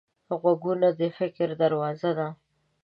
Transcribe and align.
غوږونه 0.39 0.87
د 0.99 1.01
فکر 1.17 1.47
دروازه 1.61 2.11
ده 2.17 2.27